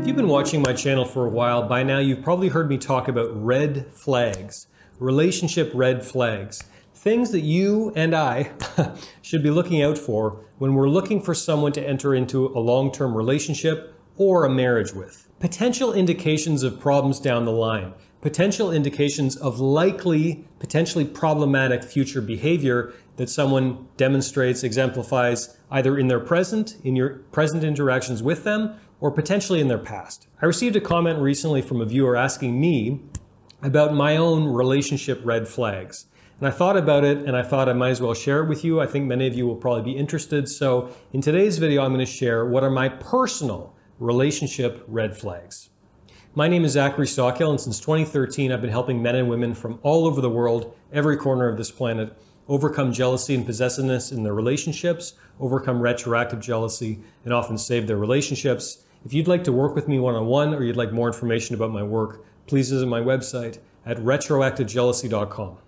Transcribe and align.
If 0.00 0.06
you've 0.06 0.16
been 0.16 0.28
watching 0.28 0.62
my 0.62 0.72
channel 0.72 1.04
for 1.04 1.26
a 1.26 1.30
while, 1.30 1.68
by 1.68 1.82
now 1.82 1.98
you've 1.98 2.22
probably 2.22 2.48
heard 2.48 2.68
me 2.68 2.76
talk 2.76 3.06
about 3.06 3.30
red 3.32 3.86
flags, 3.92 4.66
relationship 4.98 5.70
red 5.74 6.04
flags, 6.04 6.62
things 6.92 7.30
that 7.30 7.40
you 7.40 7.92
and 7.96 8.14
I 8.14 8.50
should 9.22 9.42
be 9.42 9.50
looking 9.50 9.82
out 9.82 9.98
for 9.98 10.44
when 10.58 10.74
we're 10.74 10.88
looking 10.88 11.20
for 11.20 11.34
someone 11.34 11.72
to 11.72 11.88
enter 11.88 12.14
into 12.14 12.46
a 12.48 12.58
long 12.58 12.92
term 12.92 13.16
relationship 13.16 13.94
or 14.16 14.44
a 14.44 14.50
marriage 14.50 14.92
with. 14.92 15.28
Potential 15.40 15.92
indications 15.92 16.62
of 16.62 16.78
problems 16.78 17.18
down 17.18 17.44
the 17.44 17.52
line, 17.52 17.92
potential 18.22 18.72
indications 18.72 19.36
of 19.36 19.60
likely, 19.60 20.46
potentially 20.60 21.04
problematic 21.04 21.82
future 21.82 22.22
behavior 22.22 22.94
that 23.16 23.28
someone 23.28 23.86
demonstrates, 23.98 24.62
exemplifies 24.62 25.56
either 25.70 25.98
in 25.98 26.08
their 26.08 26.20
present, 26.20 26.76
in 26.84 26.96
your 26.96 27.16
present 27.32 27.62
interactions 27.62 28.22
with 28.22 28.44
them, 28.44 28.74
or 29.00 29.10
potentially 29.10 29.60
in 29.60 29.66
their 29.66 29.76
past. 29.76 30.28
I 30.40 30.46
received 30.46 30.76
a 30.76 30.80
comment 30.80 31.18
recently 31.18 31.60
from 31.60 31.80
a 31.80 31.84
viewer 31.84 32.16
asking 32.16 32.58
me 32.58 33.00
about 33.60 33.92
my 33.92 34.16
own 34.16 34.46
relationship 34.46 35.20
red 35.24 35.48
flags. 35.48 36.06
And 36.38 36.46
I 36.46 36.52
thought 36.52 36.76
about 36.76 37.04
it 37.04 37.18
and 37.18 37.36
I 37.36 37.42
thought 37.42 37.68
I 37.68 37.72
might 37.72 37.90
as 37.90 38.00
well 38.00 38.14
share 38.14 38.44
it 38.44 38.48
with 38.48 38.64
you. 38.64 38.80
I 38.80 38.86
think 38.86 39.06
many 39.06 39.26
of 39.26 39.34
you 39.34 39.46
will 39.46 39.56
probably 39.56 39.92
be 39.92 39.98
interested. 39.98 40.48
So 40.48 40.94
in 41.12 41.20
today's 41.20 41.58
video, 41.58 41.82
I'm 41.82 41.92
going 41.92 42.04
to 42.04 42.10
share 42.10 42.46
what 42.46 42.62
are 42.62 42.70
my 42.70 42.88
personal 42.88 43.74
relationship 43.98 44.84
red 44.86 45.16
flags. 45.16 45.70
My 46.34 46.48
name 46.48 46.64
is 46.64 46.72
Zachary 46.72 47.04
Stockill, 47.04 47.50
and 47.50 47.60
since 47.60 47.78
2013, 47.78 48.52
I've 48.52 48.62
been 48.62 48.70
helping 48.70 49.02
men 49.02 49.16
and 49.16 49.28
women 49.28 49.52
from 49.52 49.78
all 49.82 50.06
over 50.06 50.22
the 50.22 50.30
world, 50.30 50.74
every 50.90 51.18
corner 51.18 51.46
of 51.46 51.58
this 51.58 51.70
planet, 51.70 52.16
overcome 52.48 52.90
jealousy 52.90 53.34
and 53.34 53.44
possessiveness 53.44 54.10
in 54.10 54.22
their 54.22 54.32
relationships, 54.32 55.12
overcome 55.38 55.82
retroactive 55.82 56.40
jealousy, 56.40 57.00
and 57.26 57.34
often 57.34 57.58
save 57.58 57.86
their 57.86 57.98
relationships. 57.98 58.82
If 59.04 59.12
you'd 59.12 59.28
like 59.28 59.44
to 59.44 59.52
work 59.52 59.74
with 59.74 59.88
me 59.88 59.98
one 59.98 60.14
on 60.14 60.24
one 60.24 60.54
or 60.54 60.62
you'd 60.62 60.74
like 60.74 60.90
more 60.90 61.06
information 61.06 61.54
about 61.54 61.70
my 61.70 61.82
work, 61.82 62.24
please 62.46 62.70
visit 62.70 62.86
my 62.86 63.00
website 63.00 63.58
at 63.84 63.98
retroactivejealousy.com. 63.98 65.58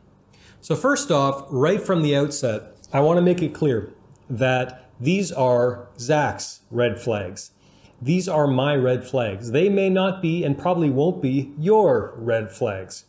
So, 0.62 0.74
first 0.74 1.10
off, 1.10 1.44
right 1.50 1.78
from 1.80 2.00
the 2.00 2.16
outset, 2.16 2.74
I 2.90 3.00
want 3.00 3.18
to 3.18 3.22
make 3.22 3.42
it 3.42 3.52
clear 3.52 3.92
that 4.30 4.90
these 4.98 5.30
are 5.30 5.88
Zach's 5.98 6.60
red 6.70 6.98
flags. 6.98 7.50
These 8.04 8.28
are 8.28 8.46
my 8.46 8.76
red 8.76 9.06
flags. 9.06 9.52
They 9.52 9.70
may 9.70 9.88
not 9.88 10.20
be 10.20 10.44
and 10.44 10.58
probably 10.58 10.90
won't 10.90 11.22
be 11.22 11.54
your 11.58 12.12
red 12.18 12.50
flags. 12.50 13.06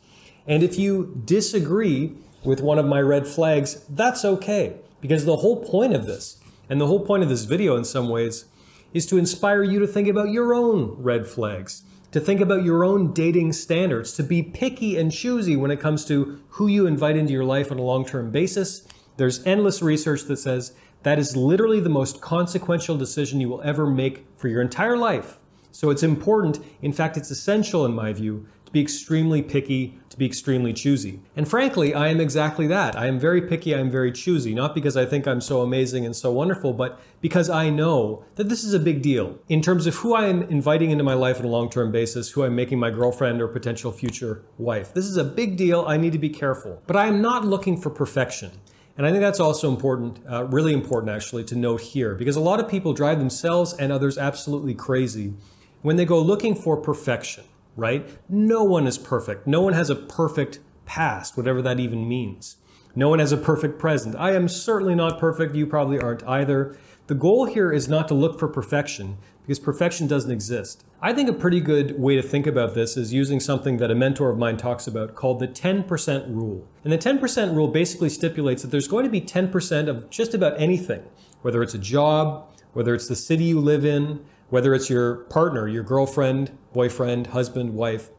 And 0.48 0.64
if 0.64 0.80
you 0.80 1.22
disagree 1.26 2.14
with 2.46 2.62
one 2.62 2.80
of 2.80 2.86
my 2.86 3.02
red 3.02 3.28
flags, 3.28 3.84
that's 3.90 4.24
okay. 4.24 4.78
Because 5.02 5.26
the 5.26 5.36
whole 5.36 5.62
point 5.66 5.94
of 5.94 6.06
this, 6.06 6.40
and 6.70 6.80
the 6.80 6.88
whole 6.88 7.06
point 7.06 7.24
of 7.24 7.30
this 7.30 7.44
video 7.44 7.76
in 7.76 7.84
some 7.84 8.08
ways, 8.08 8.46
is 8.94 9.06
to 9.08 9.18
inspire 9.18 9.64
you 9.64 9.80
to 9.80 9.88
think 9.88 10.08
about 10.08 10.30
your 10.30 10.54
own 10.56 10.96
red 10.98 11.28
flags, 11.28 11.84
to 12.14 12.22
think 12.22 12.40
about 12.40 12.64
your 12.64 12.86
own 12.86 13.12
dating 13.12 13.52
standards, 13.52 14.14
to 14.14 14.24
be 14.24 14.42
picky 14.42 14.98
and 14.98 15.12
choosy 15.12 15.58
when 15.58 15.72
it 15.72 15.82
comes 15.82 16.06
to 16.06 16.42
who 16.52 16.68
you 16.68 16.88
invite 16.88 17.18
into 17.18 17.34
your 17.34 17.44
life 17.44 17.70
on 17.70 17.80
a 17.80 17.84
long 17.84 18.06
term 18.06 18.32
basis. 18.32 18.88
There's 19.18 19.46
endless 19.46 19.82
research 19.82 20.24
that 20.24 20.38
says 20.38 20.72
that 21.06 21.20
is 21.20 21.38
literally 21.38 21.80
the 21.80 21.88
most 21.88 22.20
consequential 22.20 22.98
decision 22.98 23.40
you 23.40 23.48
will 23.48 23.62
ever 23.62 23.86
make 23.86 24.26
for 24.38 24.48
your 24.48 24.60
entire 24.60 24.98
life. 24.98 25.38
So 25.72 25.92
it's 25.92 26.02
important, 26.02 26.60
in 26.82 26.94
fact, 26.94 27.16
it's 27.16 27.30
essential 27.30 27.86
in 27.86 27.94
my 27.94 28.12
view, 28.12 28.48
to 28.66 28.72
be 28.72 28.82
extremely 28.82 29.44
picky, 29.44 30.00
to 30.10 30.18
be 30.18 30.26
extremely 30.26 30.74
choosy. 30.74 31.20
And 31.36 31.48
frankly, 31.48 31.94
I 31.94 32.08
am 32.08 32.20
exactly 32.20 32.66
that. 32.68 32.98
I 32.98 33.06
am 33.06 33.20
very 33.20 33.44
picky, 33.44 33.76
I 33.76 33.80
am 33.80 33.92
very 33.92 34.12
choosy, 34.12 34.56
not 34.56 34.74
because 34.74 34.98
I 34.98 35.06
think 35.06 35.28
I'm 35.28 35.42
so 35.42 35.62
amazing 35.62 36.08
and 36.08 36.16
so 36.16 36.32
wonderful, 36.32 36.74
but 36.74 37.00
because 37.22 37.52
I 37.52 37.70
know 37.70 38.26
that 38.34 38.50
this 38.50 38.64
is 38.64 38.74
a 38.74 38.80
big 38.80 39.04
deal 39.04 39.38
in 39.48 39.62
terms 39.62 39.86
of 39.86 39.94
who 39.98 40.16
I 40.16 40.26
am 40.26 40.42
inviting 40.44 40.90
into 40.90 41.04
my 41.04 41.14
life 41.14 41.38
on 41.38 41.46
a 41.46 41.50
long 41.50 41.70
term 41.70 41.92
basis, 41.92 42.32
who 42.32 42.44
I'm 42.44 42.56
making 42.56 42.80
my 42.80 42.90
girlfriend 42.90 43.44
or 43.44 43.48
potential 43.48 43.92
future 43.92 44.44
wife. 44.58 44.96
This 44.96 45.06
is 45.06 45.18
a 45.18 45.24
big 45.24 45.56
deal. 45.56 45.86
I 45.88 45.98
need 45.98 46.14
to 46.14 46.18
be 46.18 46.30
careful. 46.30 46.82
But 46.88 46.96
I 46.96 47.06
am 47.06 47.22
not 47.22 47.46
looking 47.46 47.80
for 47.80 47.92
perfection. 47.92 48.54
And 48.98 49.06
I 49.06 49.12
think 49.12 49.22
that's 49.22 49.40
also 49.40 49.70
important, 49.70 50.20
uh, 50.30 50.46
really 50.46 50.74
important 50.74 51.12
actually, 51.12 51.44
to 51.46 51.56
note 51.56 51.82
here, 51.82 52.16
because 52.16 52.36
a 52.36 52.42
lot 52.42 52.60
of 52.60 52.70
people 52.70 52.94
drive 52.94 53.20
themselves 53.20 53.74
and 53.74 53.92
others 53.92 54.18
absolutely 54.18 54.74
crazy 54.74 55.34
when 55.82 55.96
they 55.98 56.06
go 56.06 56.20
looking 56.20 56.56
for 56.56 56.78
perfection 56.78 57.44
right? 57.76 58.08
No 58.30 58.64
one 58.64 58.88
is 58.88 58.98
perfect. 58.98 59.48
No 59.48 59.62
one 59.62 59.74
has 59.74 59.90
a 59.90 59.96
perfect 59.96 60.60
past, 60.86 61.36
whatever 61.38 61.62
that 61.62 61.80
even 61.80 62.08
means. 62.08 62.58
No 62.96 63.10
one 63.10 63.20
has 63.20 63.32
a 63.32 63.38
perfect 63.38 63.78
present. 63.78 64.16
I 64.16 64.34
am 64.34 64.48
certainly 64.48 64.96
not 64.96 65.20
perfect. 65.20 65.56
You 65.56 65.68
probably 65.68 66.00
aren't 66.00 66.24
either. 66.24 66.78
The 67.08 67.16
goal 67.16 67.46
here 67.46 67.72
is 67.72 67.90
not 67.90 68.08
to 68.08 68.14
look 68.14 68.40
for 68.40 68.48
perfection 68.48 69.18
because 69.46 69.60
perfection 69.60 70.08
doesn't 70.08 70.32
exist. 70.32 70.84
I 71.04 71.14
think 71.14 71.30
a 71.30 71.34
pretty 71.34 71.62
good 71.62 72.00
way 72.00 72.16
to 72.16 72.24
think 72.24 72.48
about 72.48 72.74
this 72.74 72.98
is 72.98 73.14
using 73.14 73.40
something 73.40 73.78
that 73.78 73.92
a 73.92 73.96
mentor 73.96 74.32
of 74.32 74.40
mine 74.40 74.58
talks 74.58 74.88
about 74.88 75.14
called 75.14 75.40
the 75.40 75.48
10% 75.48 76.34
rule. 76.34 76.68
And 76.84 76.92
the 76.92 76.98
10% 76.98 77.56
rule 77.56 77.68
basically 77.68 78.10
stipulates 78.10 78.64
that 78.64 78.72
there's 78.72 78.88
going 78.88 79.04
to 79.04 79.12
be 79.12 79.22
10% 79.22 79.88
of 79.88 80.10
just 80.10 80.34
about 80.34 80.60
anything, 80.60 81.04
whether 81.44 81.62
it's 81.62 81.76
a 81.76 81.80
job, 81.80 82.48
whether 82.74 82.96
it's 82.96 83.08
the 83.08 83.16
city 83.16 83.44
you 83.44 83.60
live 83.60 83.86
in, 83.86 84.26
whether 84.50 84.74
it's 84.74 84.90
your 84.90 85.18
partner, 85.26 85.68
your 85.68 85.84
girlfriend, 85.84 86.58
boyfriend, 86.74 87.28
husband, 87.28 87.76
wife, 87.76 88.10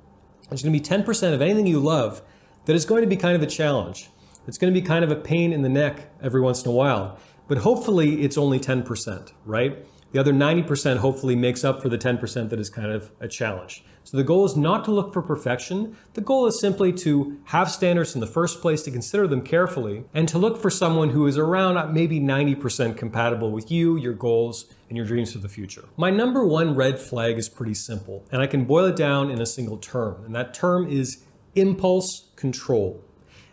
there's 0.48 0.62
going 0.62 0.72
to 0.72 0.78
be 0.78 1.04
10% 1.04 1.34
of 1.34 1.42
anything 1.42 1.66
you 1.66 1.80
love 1.80 2.22
that 2.66 2.76
is 2.76 2.84
going 2.84 3.02
to 3.02 3.08
be 3.08 3.16
kind 3.16 3.34
of 3.34 3.42
a 3.42 3.46
challenge. 3.46 4.10
It's 4.46 4.58
going 4.58 4.72
to 4.72 4.80
be 4.80 4.86
kind 4.86 5.04
of 5.04 5.10
a 5.10 5.16
pain 5.16 5.52
in 5.52 5.62
the 5.62 5.68
neck 5.68 6.08
every 6.22 6.40
once 6.40 6.62
in 6.62 6.70
a 6.70 6.74
while. 6.74 7.18
But 7.48 7.58
hopefully 7.58 8.22
it's 8.22 8.38
only 8.38 8.60
10%, 8.60 9.32
right? 9.44 9.84
The 10.12 10.20
other 10.20 10.32
90% 10.32 10.98
hopefully 10.98 11.36
makes 11.36 11.64
up 11.64 11.82
for 11.82 11.88
the 11.88 11.98
10% 11.98 12.48
that 12.50 12.58
is 12.58 12.70
kind 12.70 12.90
of 12.90 13.10
a 13.20 13.28
challenge. 13.28 13.84
So 14.04 14.16
the 14.16 14.22
goal 14.22 14.44
is 14.44 14.56
not 14.56 14.84
to 14.84 14.92
look 14.92 15.12
for 15.12 15.20
perfection. 15.20 15.96
The 16.14 16.20
goal 16.20 16.46
is 16.46 16.60
simply 16.60 16.92
to 16.92 17.38
have 17.46 17.68
standards 17.68 18.14
in 18.14 18.20
the 18.20 18.26
first 18.26 18.62
place, 18.62 18.82
to 18.82 18.92
consider 18.92 19.26
them 19.26 19.42
carefully, 19.42 20.04
and 20.14 20.28
to 20.28 20.38
look 20.38 20.62
for 20.62 20.70
someone 20.70 21.10
who 21.10 21.26
is 21.26 21.36
around 21.36 21.92
maybe 21.92 22.20
90% 22.20 22.96
compatible 22.96 23.50
with 23.50 23.68
you, 23.68 23.96
your 23.96 24.12
goals, 24.12 24.66
and 24.88 24.96
your 24.96 25.06
dreams 25.06 25.32
for 25.32 25.38
the 25.38 25.48
future. 25.48 25.84
My 25.96 26.10
number 26.10 26.46
one 26.46 26.76
red 26.76 27.00
flag 27.00 27.36
is 27.36 27.48
pretty 27.48 27.74
simple, 27.74 28.24
and 28.30 28.40
I 28.40 28.46
can 28.46 28.64
boil 28.64 28.84
it 28.84 28.94
down 28.94 29.28
in 29.28 29.40
a 29.40 29.46
single 29.46 29.76
term, 29.76 30.24
and 30.24 30.34
that 30.36 30.54
term 30.54 30.88
is 30.88 31.24
impulse 31.56 32.28
control. 32.36 33.02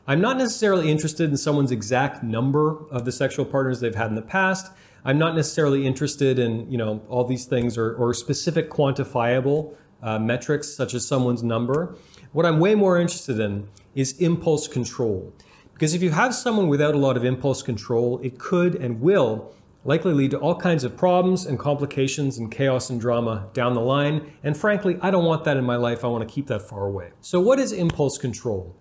I'm 0.06 0.19
not 0.19 0.38
necessarily 0.38 0.91
interested 0.91 1.30
in 1.30 1.38
someone's 1.38 1.72
exact 1.72 2.24
number 2.24 2.86
of 2.91 3.06
the 3.06 3.12
sexual 3.12 3.46
partners 3.46 3.80
they've 3.80 3.96
had 3.96 4.08
in 4.08 4.16
the 4.16 4.22
past. 4.22 4.69
I'm 5.06 5.18
not 5.18 5.34
necessarily 5.34 5.88
interested 5.88 6.40
in, 6.40 6.69
you 6.69 6.78
know, 6.78 7.02
all 7.08 7.24
these 7.24 7.46
things 7.46 7.78
or, 7.78 7.96
or 7.96 8.13
specific 8.13 8.69
quantifiable 8.69 9.75
uh, 10.02 10.19
metrics 10.19 10.68
such 10.68 10.94
as 10.94 11.08
someone's 11.08 11.42
number. 11.42 11.96
What 12.34 12.46
I'm 12.46 12.59
way 12.59 12.75
more 12.75 13.00
interested 13.00 13.40
in 13.40 13.69
is 13.96 14.18
impulse 14.19 14.68
control. 14.68 15.34
Because 15.74 15.94
if 15.94 16.03
you 16.03 16.12
have 16.12 16.36
someone 16.36 16.68
without 16.68 16.96
a 16.96 16.97
lot 16.97 17.16
of 17.16 17.24
impulse 17.24 17.62
control, 17.62 18.19
it 18.22 18.38
could 18.38 18.75
and 18.75 19.00
will 19.00 19.53
likely 19.86 20.13
lead 20.13 20.31
to 20.31 20.38
all 20.38 20.56
kinds 20.56 20.84
of 20.84 20.97
problems 20.97 21.46
and 21.46 21.58
complications 21.58 22.38
and 22.38 22.52
chaos 22.52 22.90
and 22.90 23.00
drama 23.00 23.47
down 23.53 23.74
the 23.74 23.81
line. 23.81 24.34
And 24.44 24.58
frankly, 24.58 24.97
I 25.02 25.12
don't 25.12 25.25
want 25.25 25.46
that 25.46 25.56
in 25.56 25.63
my 25.63 25.78
life. 25.78 26.03
I 26.03 26.08
want 26.08 26.28
to 26.28 26.34
keep 26.34 26.47
that 26.47 26.62
far 26.62 26.86
away. 26.86 27.12
So, 27.22 27.40
what 27.40 27.59
is 27.59 27.72
impulse 27.72 28.18
control? 28.18 28.75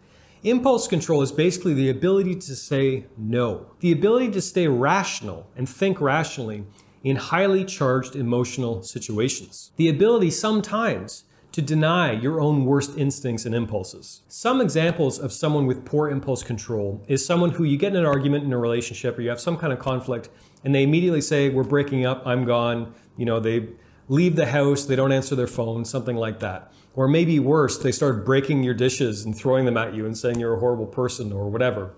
Impulse 0.44 0.88
control 0.88 1.22
is 1.22 1.30
basically 1.30 1.72
the 1.72 1.88
ability 1.88 2.34
to 2.34 2.56
say 2.56 3.06
no, 3.16 3.66
the 3.78 3.92
ability 3.92 4.28
to 4.32 4.40
stay 4.40 4.66
rational 4.66 5.48
and 5.56 5.68
think 5.68 6.00
rationally 6.00 6.64
in 7.04 7.14
highly 7.14 7.64
charged 7.64 8.16
emotional 8.16 8.82
situations, 8.82 9.70
the 9.76 9.88
ability 9.88 10.30
sometimes 10.30 11.24
to 11.52 11.62
deny 11.62 12.10
your 12.10 12.40
own 12.40 12.64
worst 12.64 12.98
instincts 12.98 13.44
and 13.44 13.54
impulses. 13.54 14.22
Some 14.26 14.60
examples 14.60 15.16
of 15.20 15.32
someone 15.32 15.66
with 15.66 15.84
poor 15.84 16.10
impulse 16.10 16.42
control 16.42 17.04
is 17.06 17.24
someone 17.24 17.50
who 17.50 17.62
you 17.62 17.76
get 17.76 17.92
in 17.92 17.98
an 17.98 18.06
argument 18.06 18.42
in 18.44 18.52
a 18.52 18.58
relationship 18.58 19.16
or 19.16 19.22
you 19.22 19.28
have 19.28 19.40
some 19.40 19.56
kind 19.56 19.72
of 19.72 19.78
conflict 19.78 20.28
and 20.64 20.74
they 20.74 20.82
immediately 20.82 21.20
say, 21.20 21.50
We're 21.50 21.62
breaking 21.62 22.04
up, 22.04 22.26
I'm 22.26 22.44
gone. 22.44 22.94
You 23.16 23.26
know, 23.26 23.38
they 23.38 23.68
leave 24.08 24.36
the 24.36 24.46
house, 24.46 24.84
they 24.84 24.96
don't 24.96 25.12
answer 25.12 25.34
their 25.34 25.46
phone, 25.46 25.84
something 25.84 26.16
like 26.16 26.40
that. 26.40 26.72
Or 26.94 27.08
maybe 27.08 27.38
worse, 27.38 27.78
they 27.78 27.92
start 27.92 28.24
breaking 28.24 28.62
your 28.62 28.74
dishes 28.74 29.24
and 29.24 29.36
throwing 29.36 29.64
them 29.64 29.76
at 29.76 29.94
you 29.94 30.04
and 30.04 30.16
saying 30.16 30.38
you're 30.38 30.54
a 30.54 30.60
horrible 30.60 30.86
person 30.86 31.32
or 31.32 31.48
whatever. 31.48 31.94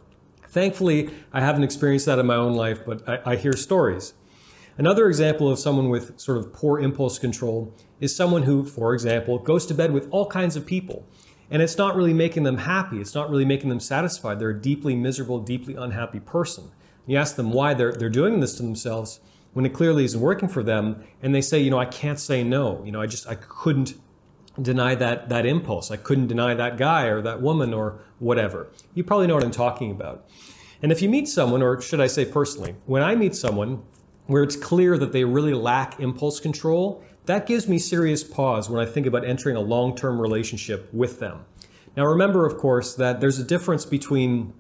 Thankfully, 0.49 1.11
I 1.33 1.41
haven't 1.41 1.65
experienced 1.65 2.07
that 2.07 2.21
in 2.21 2.27
my 2.27 2.37
own 2.37 2.55
life, 2.55 2.85
but 2.87 3.09
I, 3.09 3.33
I, 3.33 3.37
hear 3.37 3.55
stories. 3.55 4.15
Another 4.79 5.09
example 5.09 5.51
of 5.51 5.59
someone 5.59 5.89
with 5.89 6.21
sort 6.21 6.39
of 6.39 6.53
poor 6.53 6.79
impulse 6.79 7.19
control 7.19 7.75
is 8.01 8.15
someone 8.15 8.45
who, 8.45 8.65
for 8.65 8.95
example, 8.95 9.39
goes 9.39 9.67
to 9.67 9.75
bed 9.75 9.93
with 9.93 10.07
all 10.13 10.27
kinds 10.27 10.55
of 10.55 10.65
people. 10.65 11.05
And 11.51 11.61
it's 11.61 11.77
not 11.77 11.97
really 11.97 12.13
making 12.13 12.45
them 12.45 12.59
happy. 12.59 13.01
It's 13.01 13.15
not 13.15 13.31
really 13.31 13.45
making 13.45 13.69
them 13.69 13.81
satisfied. 13.81 14.39
They're 14.39 14.51
a 14.51 14.61
deeply 14.61 14.95
miserable, 14.95 15.41
deeply 15.41 15.75
unhappy 15.75 16.21
person. 16.21 16.71
You 17.07 17.19
ask 17.19 17.35
them 17.37 17.51
why 17.51 17.75
they're, 17.75 17.93
they're 17.93 18.09
doing 18.09 18.41
this 18.41 18.55
to 18.57 18.63
themselves 18.63 19.21
when 19.55 19.65
it 19.65 19.71
clearly 19.71 20.05
isn't 20.05 20.21
working 20.21 20.49
for 20.49 20.63
them. 20.63 21.03
And 21.23 21.35
they 21.35 21.41
say, 21.41 21.59
you 21.61 21.71
know, 21.71 21.79
I 21.79 21.87
can't 21.87 22.21
say 22.21 22.45
no. 22.45 22.83
You 22.85 22.93
know, 22.93 23.01
I 23.01 23.07
just, 23.07 23.27
I 23.27 23.37
couldn't 23.37 23.95
deny 24.61 24.95
that 24.95 25.29
that 25.31 25.47
impulse. 25.47 25.91
I 25.91 25.97
couldn't 25.97 26.29
deny 26.29 26.55
that 26.55 26.77
guy 26.77 27.07
or 27.07 27.23
that 27.23 27.41
woman 27.41 27.73
or 27.75 28.01
whatever. 28.19 28.69
You 28.95 29.03
probably 29.03 29.27
know 29.27 29.35
what 29.35 29.45
I'm 29.45 29.51
talking 29.51 29.91
about. 29.91 30.29
And 30.83 30.93
if 30.93 31.01
you 31.01 31.09
meet 31.09 31.29
someone, 31.29 31.63
or 31.63 31.81
should 31.81 32.01
I 32.01 32.07
say 32.07 32.25
personally, 32.25 32.77
when 32.87 33.03
I 33.03 33.15
meet 33.15 33.35
someone 33.35 33.83
where 34.27 34.43
it's 34.43 34.57
clear 34.57 34.99
that 34.99 35.13
they 35.13 35.25
really 35.25 35.55
lack 35.55 35.99
impulse 35.99 36.41
control, 36.41 37.03
that 37.27 37.47
gives 37.47 37.69
me 37.69 37.79
serious 37.79 38.23
pause 38.23 38.69
when 38.69 38.87
I 38.87 38.91
think 38.91 39.07
about 39.07 39.25
entering 39.25 39.57
a 39.57 39.61
long 39.61 39.97
term 39.97 40.21
relationship 40.21 40.93
with 40.93 41.21
them. 41.21 41.47
Now, 41.97 42.05
remember, 42.07 42.45
of 42.45 42.59
course, 42.59 42.95
that 42.95 43.21
there's 43.21 43.39
a 43.39 43.45
difference 43.45 43.85
between 43.87 44.53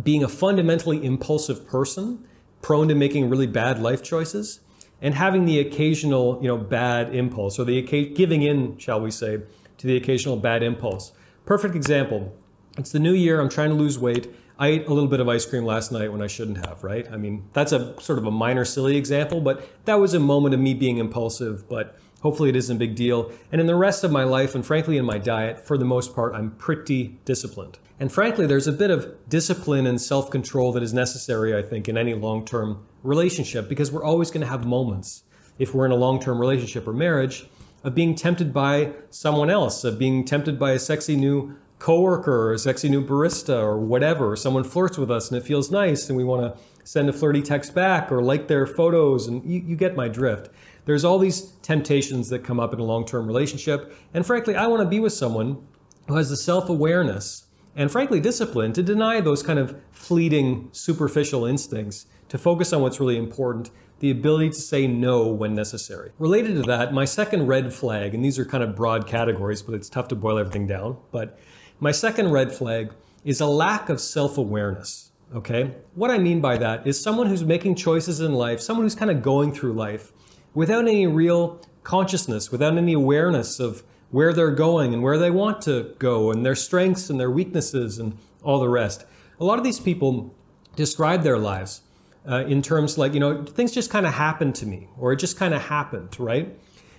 being 0.00 0.22
a 0.22 0.28
fundamentally 0.28 1.04
impulsive 1.04 1.66
person, 1.66 2.26
prone 2.62 2.88
to 2.88 2.94
making 2.94 3.28
really 3.28 3.46
bad 3.46 3.80
life 3.80 4.02
choices, 4.02 4.60
and 5.02 5.14
having 5.14 5.44
the 5.46 5.58
occasional, 5.58 6.38
you 6.42 6.48
know, 6.48 6.58
bad 6.58 7.14
impulse 7.14 7.58
or 7.58 7.64
the 7.64 7.80
giving 7.82 8.42
in, 8.42 8.76
shall 8.78 9.00
we 9.00 9.10
say, 9.10 9.40
to 9.78 9.86
the 9.86 9.96
occasional 9.96 10.36
bad 10.36 10.62
impulse. 10.62 11.12
Perfect 11.46 11.74
example. 11.74 12.36
It's 12.76 12.92
the 12.92 12.98
new 12.98 13.14
year. 13.14 13.40
I'm 13.40 13.48
trying 13.48 13.70
to 13.70 13.76
lose 13.76 13.98
weight. 13.98 14.32
I 14.58 14.68
ate 14.68 14.86
a 14.86 14.92
little 14.92 15.08
bit 15.08 15.20
of 15.20 15.28
ice 15.28 15.46
cream 15.46 15.64
last 15.64 15.90
night 15.90 16.12
when 16.12 16.20
I 16.20 16.26
shouldn't 16.26 16.66
have, 16.66 16.84
right? 16.84 17.10
I 17.10 17.16
mean, 17.16 17.48
that's 17.54 17.72
a 17.72 17.98
sort 17.98 18.18
of 18.18 18.26
a 18.26 18.30
minor, 18.30 18.66
silly 18.66 18.98
example, 18.98 19.40
but 19.40 19.66
that 19.86 19.94
was 19.94 20.12
a 20.12 20.20
moment 20.20 20.54
of 20.54 20.60
me 20.60 20.74
being 20.74 20.98
impulsive, 20.98 21.66
but 21.66 21.98
hopefully 22.20 22.48
it 22.48 22.56
isn't 22.56 22.76
a 22.76 22.78
big 22.78 22.94
deal. 22.94 23.32
And 23.50 23.60
in 23.60 23.66
the 23.66 23.74
rest 23.74 24.04
of 24.04 24.10
my 24.10 24.24
life, 24.24 24.54
and 24.54 24.64
frankly 24.64 24.96
in 24.96 25.04
my 25.04 25.18
diet, 25.18 25.66
for 25.66 25.76
the 25.76 25.84
most 25.84 26.14
part, 26.14 26.34
I'm 26.34 26.52
pretty 26.52 27.18
disciplined. 27.24 27.78
And 27.98 28.10
frankly, 28.10 28.46
there's 28.46 28.66
a 28.66 28.72
bit 28.72 28.90
of 28.90 29.14
discipline 29.28 29.86
and 29.86 30.00
self 30.00 30.30
control 30.30 30.72
that 30.72 30.82
is 30.82 30.94
necessary, 30.94 31.56
I 31.56 31.62
think, 31.62 31.88
in 31.88 31.98
any 31.98 32.14
long 32.14 32.44
term 32.44 32.86
relationship 33.02 33.68
because 33.68 33.92
we're 33.92 34.04
always 34.04 34.30
going 34.30 34.40
to 34.40 34.46
have 34.46 34.66
moments, 34.66 35.24
if 35.58 35.74
we're 35.74 35.86
in 35.86 35.92
a 35.92 35.96
long 35.96 36.20
term 36.20 36.40
relationship 36.40 36.88
or 36.88 36.94
marriage, 36.94 37.46
of 37.84 37.94
being 37.94 38.14
tempted 38.14 38.52
by 38.52 38.92
someone 39.10 39.50
else, 39.50 39.84
of 39.84 39.98
being 39.98 40.24
tempted 40.24 40.58
by 40.58 40.72
a 40.72 40.78
sexy 40.78 41.16
new 41.16 41.56
coworker 41.78 42.48
or 42.48 42.52
a 42.52 42.58
sexy 42.58 42.88
new 42.88 43.04
barista 43.04 43.60
or 43.60 43.78
whatever. 43.78 44.36
Someone 44.36 44.64
flirts 44.64 44.98
with 44.98 45.10
us 45.10 45.30
and 45.30 45.38
it 45.38 45.44
feels 45.44 45.70
nice 45.70 46.08
and 46.08 46.16
we 46.16 46.24
want 46.24 46.42
to 46.42 46.60
send 46.84 47.08
a 47.08 47.12
flirty 47.12 47.42
text 47.42 47.74
back 47.74 48.10
or 48.10 48.22
like 48.22 48.48
their 48.48 48.66
photos 48.66 49.26
and 49.26 49.44
you, 49.44 49.60
you 49.60 49.76
get 49.76 49.96
my 49.96 50.08
drift. 50.08 50.50
There's 50.84 51.04
all 51.04 51.18
these 51.18 51.52
temptations 51.62 52.28
that 52.30 52.44
come 52.44 52.58
up 52.58 52.72
in 52.72 52.80
a 52.80 52.84
long-term 52.84 53.26
relationship. 53.26 53.94
And 54.14 54.24
frankly, 54.24 54.56
I 54.56 54.66
want 54.66 54.82
to 54.82 54.88
be 54.88 55.00
with 55.00 55.12
someone 55.12 55.66
who 56.08 56.16
has 56.16 56.30
the 56.30 56.36
self-awareness 56.36 57.44
and 57.76 57.90
frankly 57.90 58.20
discipline 58.20 58.72
to 58.72 58.82
deny 58.82 59.20
those 59.20 59.42
kind 59.42 59.58
of 59.58 59.80
fleeting 59.92 60.68
superficial 60.72 61.44
instincts 61.44 62.06
to 62.28 62.38
focus 62.38 62.72
on 62.72 62.82
what's 62.82 63.00
really 63.00 63.16
important 63.16 63.70
the 64.00 64.10
ability 64.10 64.48
to 64.48 64.60
say 64.60 64.86
no 64.86 65.26
when 65.28 65.54
necessary. 65.54 66.10
Related 66.18 66.56
to 66.56 66.62
that, 66.62 66.92
my 66.92 67.04
second 67.04 67.46
red 67.46 67.72
flag, 67.72 68.14
and 68.14 68.24
these 68.24 68.38
are 68.38 68.44
kind 68.44 68.64
of 68.64 68.74
broad 68.74 69.06
categories, 69.06 69.62
but 69.62 69.74
it's 69.74 69.90
tough 69.90 70.08
to 70.08 70.16
boil 70.16 70.38
everything 70.38 70.66
down, 70.66 70.96
but 71.12 71.38
my 71.78 71.92
second 71.92 72.30
red 72.30 72.50
flag 72.50 72.92
is 73.24 73.40
a 73.40 73.46
lack 73.46 73.88
of 73.88 74.00
self 74.00 74.38
awareness. 74.38 75.09
Okay? 75.34 75.74
What 75.94 76.10
I 76.10 76.18
mean 76.18 76.40
by 76.40 76.56
that 76.58 76.86
is 76.86 77.00
someone 77.00 77.28
who's 77.28 77.44
making 77.44 77.76
choices 77.76 78.20
in 78.20 78.34
life, 78.34 78.60
someone 78.60 78.84
who's 78.84 78.94
kind 78.94 79.10
of 79.10 79.22
going 79.22 79.52
through 79.52 79.74
life 79.74 80.12
without 80.54 80.88
any 80.88 81.06
real 81.06 81.60
consciousness, 81.82 82.50
without 82.50 82.76
any 82.76 82.92
awareness 82.92 83.60
of 83.60 83.82
where 84.10 84.32
they're 84.32 84.50
going 84.50 84.92
and 84.92 85.02
where 85.02 85.18
they 85.18 85.30
want 85.30 85.62
to 85.62 85.94
go 85.98 86.32
and 86.32 86.44
their 86.44 86.56
strengths 86.56 87.10
and 87.10 87.20
their 87.20 87.30
weaknesses 87.30 87.98
and 87.98 88.16
all 88.42 88.58
the 88.58 88.68
rest. 88.68 89.04
A 89.38 89.44
lot 89.44 89.58
of 89.58 89.64
these 89.64 89.78
people 89.78 90.34
describe 90.74 91.22
their 91.22 91.38
lives 91.38 91.82
uh, 92.28 92.44
in 92.46 92.60
terms 92.60 92.98
like, 92.98 93.14
you 93.14 93.20
know, 93.20 93.44
things 93.44 93.72
just 93.72 93.90
kind 93.90 94.06
of 94.06 94.14
happened 94.14 94.54
to 94.56 94.66
me 94.66 94.88
or 94.98 95.12
it 95.12 95.16
just 95.16 95.38
kind 95.38 95.54
of 95.54 95.62
happened, 95.62 96.18
right? 96.18 96.58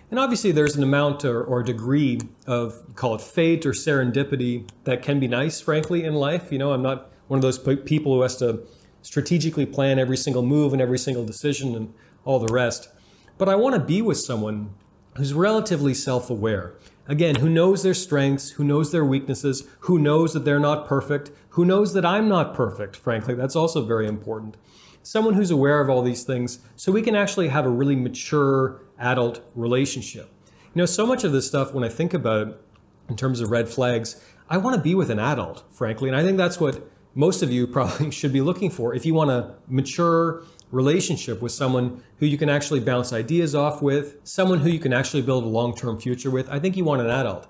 And 0.09 0.19
obviously, 0.19 0.51
there's 0.51 0.75
an 0.75 0.83
amount 0.83 1.23
or, 1.23 1.41
or 1.41 1.63
degree 1.63 2.19
of 2.45 2.95
call 2.95 3.15
it 3.15 3.21
fate 3.21 3.65
or 3.65 3.71
serendipity 3.71 4.67
that 4.83 5.01
can 5.01 5.21
be 5.21 5.27
nice, 5.29 5.61
frankly, 5.61 6.03
in 6.03 6.15
life. 6.15 6.51
You 6.51 6.57
know, 6.57 6.73
I'm 6.73 6.81
not 6.81 7.11
one 7.31 7.37
of 7.37 7.43
those 7.43 7.57
people 7.85 8.13
who 8.13 8.23
has 8.23 8.35
to 8.35 8.61
strategically 9.01 9.65
plan 9.65 9.97
every 9.97 10.17
single 10.17 10.43
move 10.43 10.73
and 10.73 10.81
every 10.81 10.99
single 10.99 11.23
decision 11.23 11.73
and 11.75 11.93
all 12.25 12.39
the 12.39 12.53
rest. 12.53 12.89
But 13.37 13.47
I 13.47 13.55
want 13.55 13.73
to 13.73 13.79
be 13.79 14.01
with 14.01 14.17
someone 14.17 14.73
who's 15.15 15.33
relatively 15.33 15.93
self 15.93 16.29
aware. 16.29 16.73
Again, 17.07 17.35
who 17.35 17.49
knows 17.49 17.83
their 17.83 17.93
strengths, 17.93 18.49
who 18.49 18.65
knows 18.65 18.91
their 18.91 19.05
weaknesses, 19.05 19.65
who 19.79 19.97
knows 19.97 20.33
that 20.33 20.43
they're 20.43 20.59
not 20.59 20.89
perfect, 20.89 21.31
who 21.51 21.63
knows 21.63 21.93
that 21.93 22.05
I'm 22.05 22.27
not 22.27 22.53
perfect, 22.53 22.97
frankly. 22.97 23.33
That's 23.33 23.55
also 23.55 23.81
very 23.81 24.07
important. 24.07 24.57
Someone 25.01 25.35
who's 25.35 25.51
aware 25.51 25.79
of 25.79 25.89
all 25.89 26.01
these 26.01 26.25
things 26.25 26.59
so 26.75 26.91
we 26.91 27.01
can 27.01 27.15
actually 27.15 27.47
have 27.47 27.65
a 27.65 27.69
really 27.69 27.95
mature 27.95 28.81
adult 28.99 29.39
relationship. 29.55 30.29
You 30.75 30.81
know, 30.81 30.85
so 30.85 31.05
much 31.05 31.23
of 31.23 31.31
this 31.31 31.47
stuff, 31.47 31.73
when 31.73 31.85
I 31.85 31.89
think 31.89 32.13
about 32.13 32.49
it 32.49 32.61
in 33.07 33.15
terms 33.15 33.39
of 33.39 33.51
red 33.51 33.69
flags, 33.69 34.21
I 34.49 34.57
want 34.57 34.75
to 34.75 34.81
be 34.81 34.95
with 34.95 35.09
an 35.09 35.19
adult, 35.19 35.63
frankly. 35.71 36.09
And 36.09 36.17
I 36.17 36.23
think 36.23 36.35
that's 36.35 36.59
what 36.59 36.90
most 37.13 37.43
of 37.43 37.51
you 37.51 37.67
probably 37.77 38.11
should 38.11 38.33
be 38.33 38.41
looking 38.41 38.69
for. 38.69 38.93
If 38.93 39.05
you 39.05 39.13
want 39.13 39.31
a 39.31 39.55
mature 39.67 40.43
relationship 40.71 41.41
with 41.41 41.51
someone 41.51 42.01
who 42.17 42.25
you 42.25 42.37
can 42.37 42.49
actually 42.49 42.79
bounce 42.79 43.11
ideas 43.11 43.53
off 43.55 43.81
with, 43.81 44.17
someone 44.23 44.59
who 44.59 44.69
you 44.69 44.79
can 44.79 44.93
actually 44.93 45.21
build 45.21 45.43
a 45.43 45.47
long 45.47 45.75
term 45.75 45.99
future 45.99 46.31
with, 46.31 46.49
I 46.49 46.59
think 46.59 46.77
you 46.77 46.83
want 46.83 47.01
an 47.01 47.09
adult. 47.09 47.47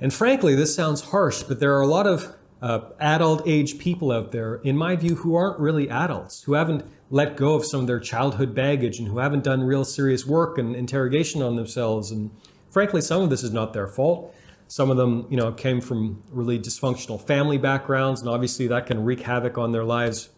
And 0.00 0.12
frankly, 0.12 0.54
this 0.54 0.74
sounds 0.74 1.00
harsh, 1.00 1.42
but 1.42 1.60
there 1.60 1.76
are 1.76 1.80
a 1.80 1.86
lot 1.86 2.06
of 2.06 2.34
uh, 2.60 2.80
adult 3.00 3.42
age 3.46 3.78
people 3.78 4.10
out 4.10 4.32
there, 4.32 4.56
in 4.56 4.76
my 4.76 4.96
view, 4.96 5.16
who 5.16 5.34
aren't 5.34 5.58
really 5.58 5.88
adults, 5.88 6.42
who 6.42 6.54
haven't 6.54 6.84
let 7.10 7.36
go 7.36 7.54
of 7.54 7.64
some 7.64 7.80
of 7.80 7.86
their 7.86 8.00
childhood 8.00 8.54
baggage 8.54 8.98
and 8.98 9.08
who 9.08 9.18
haven't 9.18 9.44
done 9.44 9.62
real 9.62 9.84
serious 9.84 10.26
work 10.26 10.58
and 10.58 10.76
interrogation 10.76 11.42
on 11.42 11.56
themselves. 11.56 12.10
And 12.10 12.30
frankly, 12.70 13.00
some 13.00 13.22
of 13.22 13.30
this 13.30 13.42
is 13.42 13.52
not 13.52 13.72
their 13.72 13.86
fault. 13.86 14.34
Some 14.68 14.90
of 14.90 14.96
them, 14.96 15.26
you 15.30 15.36
know, 15.36 15.50
came 15.50 15.80
from 15.80 16.22
really 16.30 16.58
dysfunctional 16.58 17.20
family 17.20 17.58
backgrounds, 17.58 18.20
and 18.20 18.28
obviously 18.28 18.66
that 18.68 18.86
can 18.86 19.02
wreak 19.02 19.20
havoc 19.20 19.56
on 19.58 19.72
their 19.72 19.84
lives, 19.84 20.28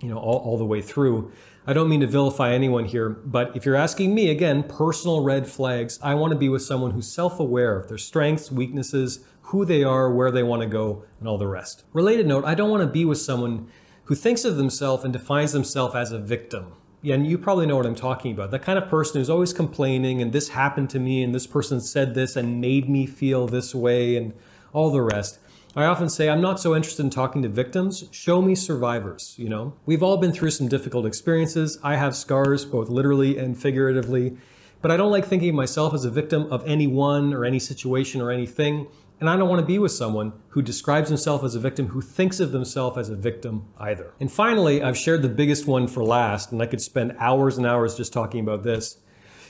you 0.00 0.08
know, 0.08 0.18
all, 0.18 0.36
all 0.38 0.58
the 0.58 0.66
way 0.66 0.82
through. 0.82 1.32
I 1.66 1.72
don't 1.72 1.88
mean 1.88 2.00
to 2.00 2.06
vilify 2.06 2.52
anyone 2.52 2.84
here, 2.84 3.08
but 3.08 3.56
if 3.56 3.64
you're 3.64 3.76
asking 3.76 4.14
me, 4.14 4.30
again, 4.30 4.62
personal 4.62 5.22
red 5.22 5.46
flags, 5.46 5.98
I 6.02 6.14
want 6.14 6.32
to 6.32 6.38
be 6.38 6.48
with 6.48 6.62
someone 6.62 6.90
who's 6.90 7.10
self 7.10 7.40
aware 7.40 7.78
of 7.78 7.88
their 7.88 7.98
strengths, 7.98 8.50
weaknesses, 8.52 9.24
who 9.42 9.64
they 9.64 9.82
are, 9.82 10.12
where 10.12 10.30
they 10.30 10.42
want 10.42 10.62
to 10.62 10.68
go, 10.68 11.04
and 11.18 11.28
all 11.28 11.38
the 11.38 11.46
rest. 11.46 11.84
Related 11.92 12.26
note, 12.26 12.44
I 12.44 12.54
don't 12.54 12.70
want 12.70 12.82
to 12.82 12.86
be 12.86 13.04
with 13.04 13.18
someone 13.18 13.68
who 14.04 14.14
thinks 14.14 14.44
of 14.44 14.56
themselves 14.56 15.04
and 15.04 15.12
defines 15.12 15.52
themselves 15.52 15.94
as 15.94 16.12
a 16.12 16.18
victim. 16.18 16.72
And 17.02 17.26
you 17.26 17.38
probably 17.38 17.66
know 17.66 17.76
what 17.76 17.86
I'm 17.86 17.94
talking 17.94 18.32
about. 18.32 18.50
That 18.50 18.62
kind 18.62 18.78
of 18.78 18.88
person 18.88 19.20
who's 19.20 19.30
always 19.30 19.52
complaining 19.52 20.20
and 20.20 20.32
this 20.32 20.50
happened 20.50 20.90
to 20.90 20.98
me 20.98 21.22
and 21.22 21.34
this 21.34 21.46
person 21.46 21.80
said 21.80 22.14
this 22.14 22.36
and 22.36 22.60
made 22.60 22.88
me 22.88 23.06
feel 23.06 23.46
this 23.46 23.74
way 23.74 24.16
and 24.16 24.34
all 24.72 24.90
the 24.90 25.00
rest. 25.00 25.38
I 25.76 25.84
often 25.84 26.08
say 26.08 26.28
I'm 26.28 26.40
not 26.40 26.58
so 26.58 26.74
interested 26.74 27.04
in 27.04 27.10
talking 27.10 27.42
to 27.42 27.48
victims. 27.48 28.04
Show 28.10 28.42
me 28.42 28.54
survivors, 28.54 29.34
you 29.38 29.48
know. 29.48 29.74
We've 29.86 30.02
all 30.02 30.16
been 30.16 30.32
through 30.32 30.50
some 30.50 30.68
difficult 30.68 31.06
experiences. 31.06 31.78
I 31.82 31.96
have 31.96 32.16
scars 32.16 32.64
both 32.64 32.88
literally 32.88 33.38
and 33.38 33.56
figuratively, 33.56 34.36
but 34.82 34.90
I 34.90 34.96
don't 34.96 35.12
like 35.12 35.26
thinking 35.26 35.50
of 35.50 35.54
myself 35.54 35.94
as 35.94 36.04
a 36.04 36.10
victim 36.10 36.52
of 36.52 36.66
anyone 36.66 37.32
or 37.32 37.44
any 37.44 37.60
situation 37.60 38.20
or 38.20 38.32
anything. 38.32 38.88
And 39.20 39.28
I 39.28 39.36
don't 39.36 39.50
want 39.50 39.60
to 39.60 39.66
be 39.66 39.78
with 39.78 39.92
someone 39.92 40.32
who 40.48 40.62
describes 40.62 41.08
himself 41.08 41.44
as 41.44 41.54
a 41.54 41.60
victim, 41.60 41.88
who 41.88 42.00
thinks 42.00 42.40
of 42.40 42.52
themselves 42.52 42.96
as 42.96 43.10
a 43.10 43.16
victim 43.16 43.68
either. 43.78 44.14
And 44.18 44.32
finally, 44.32 44.82
I've 44.82 44.96
shared 44.96 45.20
the 45.20 45.28
biggest 45.28 45.66
one 45.66 45.86
for 45.86 46.02
last, 46.02 46.52
and 46.52 46.62
I 46.62 46.66
could 46.66 46.80
spend 46.80 47.14
hours 47.18 47.58
and 47.58 47.66
hours 47.66 47.94
just 47.94 48.14
talking 48.14 48.40
about 48.40 48.62
this. 48.62 48.96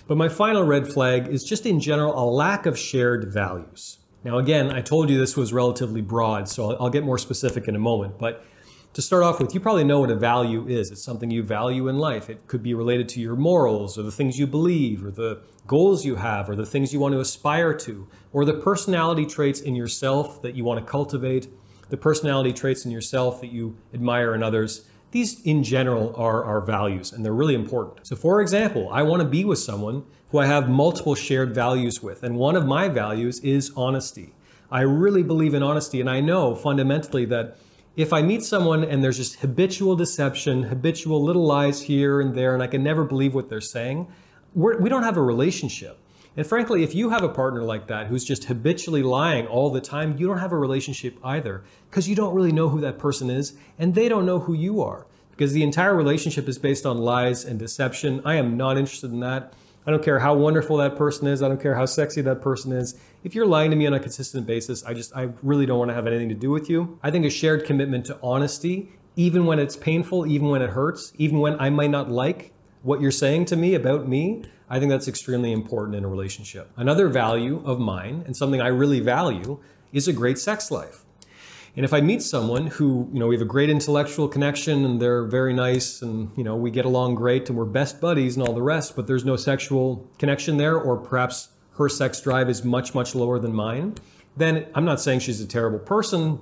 But 0.09 0.17
my 0.17 0.29
final 0.29 0.65
red 0.65 0.89
flag 0.93 1.29
is 1.29 1.45
just 1.45 1.67
in 1.67 1.79
general 1.79 2.19
a 2.19 2.27
lack 2.29 2.67
of 2.67 2.77
shared 2.77 3.33
values. 3.33 3.99
Now, 4.25 4.39
again, 4.39 4.73
I 4.73 4.81
told 4.81 5.09
you 5.09 5.17
this 5.19 5.37
was 5.37 5.53
relatively 5.53 6.01
broad, 6.01 6.49
so 6.49 6.77
I'll 6.77 6.91
get 6.91 7.05
more 7.05 7.17
specific 7.17 7.69
in 7.69 7.77
a 7.77 7.79
moment. 7.79 8.19
But 8.19 8.45
to 8.93 9.03
start 9.03 9.23
off 9.23 9.41
with, 9.41 9.55
you 9.55 9.61
probably 9.61 9.85
know 9.85 10.01
what 10.01 10.11
a 10.11 10.17
value 10.17 10.67
is. 10.67 10.91
It's 10.91 11.03
something 11.03 11.31
you 11.31 11.43
value 11.43 11.89
in 11.89 11.99
life. 11.99 12.29
It 12.29 12.47
could 12.49 12.63
be 12.63 12.75
related 12.75 13.09
to 13.11 13.21
your 13.21 13.37
morals 13.37 13.97
or 13.97 14.03
the 14.03 14.11
things 14.11 14.39
you 14.39 14.47
believe 14.47 15.05
or 15.05 15.11
the 15.11 15.43
goals 15.67 16.05
you 16.05 16.17
have 16.17 16.51
or 16.51 16.57
the 16.57 16.67
things 16.67 16.93
you 16.93 16.99
want 16.99 17.15
to 17.15 17.21
aspire 17.21 17.73
to 17.75 18.09
or 18.33 18.45
the 18.45 18.55
personality 18.55 19.27
traits 19.27 19.61
in 19.61 19.77
yourself 19.77 20.43
that 20.43 20.57
you 20.57 20.65
want 20.65 20.85
to 20.85 20.91
cultivate, 20.91 21.49
the 21.89 21.97
personality 21.97 22.53
traits 22.53 22.85
in 22.85 22.91
yourself 22.91 23.41
that 23.41 23.53
you 23.53 23.77
admire 23.95 24.35
in 24.35 24.43
others. 24.43 24.87
These, 25.13 25.41
in 25.43 25.63
general, 25.63 26.15
are 26.17 26.45
our 26.45 26.61
values 26.61 27.13
and 27.13 27.25
they're 27.25 27.33
really 27.33 27.55
important. 27.55 28.07
So, 28.07 28.17
for 28.17 28.41
example, 28.41 28.89
I 28.93 29.03
want 29.03 29.23
to 29.23 29.29
be 29.29 29.45
with 29.45 29.59
someone 29.61 30.05
who 30.31 30.39
I 30.39 30.47
have 30.47 30.69
multiple 30.69 31.15
shared 31.15 31.55
values 31.55 32.03
with. 32.03 32.25
And 32.25 32.37
one 32.37 32.57
of 32.57 32.67
my 32.67 32.89
values 32.89 33.41
is 33.41 33.73
honesty. 33.77 34.35
I 34.71 34.83
really 34.83 35.25
believe 35.25 35.55
in 35.55 35.65
honesty, 35.65 36.01
and 36.01 36.09
I 36.09 36.21
know 36.21 36.55
fundamentally 36.55 37.25
that 37.27 37.57
if 37.97 38.13
I 38.13 38.23
meet 38.23 38.43
someone 38.45 38.85
and 38.85 39.03
there's 39.03 39.17
just 39.17 39.41
habitual 39.41 39.97
deception, 39.97 40.65
habitual 40.65 41.23
little 41.23 41.45
lies 41.45 41.83
here 41.83 42.21
and 42.21 42.35
there, 42.35 42.55
and 42.55 42.63
I 42.63 42.67
can 42.67 42.83
never 42.83 43.05
believe 43.05 43.35
what 43.35 43.49
they're 43.49 43.61
saying, 43.61 44.07
we're, 44.55 44.79
we 44.79 44.89
do 44.89 44.97
not 44.97 45.05
have 45.05 45.17
a 45.17 45.23
relationship. 45.23 45.99
And 46.37 46.47
frankly, 46.47 46.85
if 46.85 46.95
you 46.95 47.11
have 47.11 47.25
a 47.25 47.29
partner 47.29 47.63
like 47.63 47.89
that 47.89 48.07
who's 48.07 48.25
just 48.25 48.45
habitually 48.45 49.03
lying 49.03 49.47
all 49.47 49.71
the 49.71 49.81
time, 49.81 50.17
you 50.17 50.29
don't 50.29 50.39
have 50.39 50.53
a 50.53 50.57
relationship 50.57 51.19
either 51.25 51.65
because 51.91 52.09
you 52.09 52.15
don't 52.15 52.35
really 52.35 52.53
know 52.53 52.69
who 52.69 52.81
that 52.81 52.99
person 52.99 53.29
is 53.29 53.55
and 53.79 53.95
they 53.95 54.09
don't 54.09 54.27
know 54.27 54.39
who 54.39 54.55
you 54.55 54.81
are 54.81 55.07
because 55.31 55.53
the 55.53 55.63
entire 55.63 55.95
relationship 55.95 56.49
is 56.49 56.59
based 56.59 56.87
on 56.87 56.99
lies 56.99 57.45
and 57.45 57.59
deception. 57.59 58.23
I 58.25 58.37
am 58.37 58.57
not 58.57 58.79
interested 58.79 59.11
in 59.11 59.21
that. 59.21 59.53
I 59.91 59.93
don't 59.93 60.05
care 60.05 60.21
how 60.21 60.35
wonderful 60.35 60.77
that 60.77 60.95
person 60.95 61.27
is. 61.27 61.43
I 61.43 61.49
don't 61.49 61.61
care 61.61 61.75
how 61.75 61.85
sexy 61.85 62.21
that 62.21 62.41
person 62.41 62.71
is. 62.71 62.95
If 63.25 63.35
you're 63.35 63.45
lying 63.45 63.73
to 63.73 63.77
me 63.77 63.89
on 63.89 63.93
a 63.93 63.99
consistent 63.99 64.47
basis, 64.47 64.85
I 64.85 64.95
just, 64.95 65.17
I 65.17 65.31
really 65.43 65.67
don't 65.67 65.81
want 65.81 65.89
to 65.89 65.97
have 65.97 66.07
anything 66.07 66.29
to 66.29 66.35
do 66.37 66.53
with 66.53 66.71
you. 66.71 67.01
I 67.03 67.11
think 67.11 67.25
a 67.25 67.31
shared 67.31 67.65
commitment 67.65 68.07
to 68.07 68.17
honesty 68.23 68.93
even 69.17 69.47
when 69.47 69.59
it's 69.59 69.75
painful, 69.75 70.29
even 70.29 70.49
when 70.49 70.63
it 70.63 70.71
hurts, 70.71 71.13
even 71.19 71.41
when 71.41 71.59
I 71.59 71.71
might 71.71 71.91
not 71.91 72.09
like 72.09 72.53
what 72.83 73.01
you're 73.01 73.11
saying 73.11 73.47
to 73.47 73.57
me 73.57 73.75
about 73.75 74.07
me, 74.07 74.45
I 74.69 74.79
think 74.79 74.91
that's 74.91 75.09
extremely 75.09 75.51
important 75.51 75.97
in 75.97 76.05
a 76.05 76.09
relationship. 76.09 76.71
Another 76.77 77.09
value 77.09 77.61
of 77.65 77.81
mine, 77.81 78.23
and 78.27 78.37
something 78.37 78.61
I 78.61 78.69
really 78.69 79.01
value, 79.01 79.59
is 79.93 80.07
a 80.07 80.13
great 80.13 80.39
sex 80.39 80.71
life. 80.71 81.05
And 81.77 81.85
if 81.85 81.93
I 81.95 82.01
meet 82.01 82.23
someone 82.23 82.67
who, 82.67 83.09
you 83.13 83.21
know, 83.21 83.29
we 83.29 83.35
have 83.37 83.43
a 83.43 83.47
great 83.47 83.71
intellectual 83.71 84.29
connection 84.29 84.85
and 84.85 85.01
they're 85.01 85.25
very 85.25 85.53
nice 85.53 86.03
and, 86.03 86.31
you 86.37 86.43
know, 86.43 86.57
we 86.57 86.71
get 86.71 86.85
along 86.85 87.15
great 87.15 87.49
and 87.49 87.57
we're 87.57 87.65
best 87.65 88.01
buddies 88.01 88.37
and 88.37 88.47
all 88.47 88.53
the 88.53 88.63
rest, 88.63 88.97
but 88.97 89.07
there's 89.07 89.25
no 89.25 89.37
sexual 89.37 90.09
connection 90.19 90.57
there, 90.57 90.77
or 90.77 90.97
perhaps 90.97 91.51
her 91.77 91.89
sex 91.89 92.21
drive 92.21 92.51
is 92.51 92.65
much, 92.65 92.95
much 92.95 93.15
lower 93.15 93.39
than 93.39 93.55
mine, 93.55 93.95
then 94.37 94.67
I'm 94.75 94.85
not 94.85 95.01
saying 95.01 95.21
she's 95.21 95.41
a 95.41 95.47
terrible 95.47 95.79
person. 95.79 96.41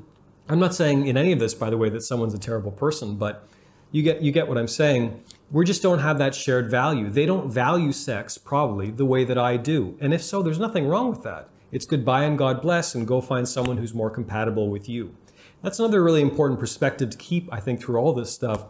I'm 0.49 0.59
not 0.59 0.75
saying 0.75 1.07
in 1.07 1.17
any 1.17 1.33
of 1.33 1.39
this, 1.39 1.55
by 1.55 1.71
the 1.71 1.77
way, 1.77 1.91
that 1.91 2.03
someone's 2.03 2.35
a 2.35 2.39
terrible 2.39 2.73
person, 2.73 3.17
but 3.17 3.47
you 3.93 4.03
get 4.03 4.21
you 4.23 4.33
get 4.33 4.49
what 4.49 4.59
I'm 4.59 4.69
saying. 4.69 5.23
We 5.51 5.65
just 5.65 5.83
don't 5.83 6.01
have 6.01 6.19
that 6.19 6.35
shared 6.35 6.71
value. 6.71 7.09
They 7.09 7.25
don't 7.25 7.51
value 7.51 7.93
sex 7.93 8.37
probably 8.37 8.91
the 8.91 9.07
way 9.07 9.25
that 9.25 9.39
I 9.39 9.57
do. 9.57 9.97
And 10.01 10.13
if 10.13 10.23
so, 10.23 10.43
there's 10.43 10.59
nothing 10.59 10.87
wrong 10.87 11.09
with 11.11 11.23
that. 11.23 11.49
It's 11.71 11.87
goodbye 11.87 12.25
and 12.25 12.39
God 12.39 12.63
bless 12.63 12.95
and 12.95 13.07
go 13.07 13.21
find 13.21 13.49
someone 13.49 13.77
who's 13.77 13.95
more 13.95 14.11
compatible 14.11 14.71
with 14.71 14.89
you. 14.89 15.15
That's 15.63 15.79
another 15.79 16.03
really 16.03 16.23
important 16.23 16.61
perspective 16.61 17.11
to 17.11 17.17
keep, 17.19 17.53
I 17.53 17.61
think, 17.61 17.83
through 17.83 17.97
all 17.97 18.13
this 18.13 18.33
stuff. 18.33 18.67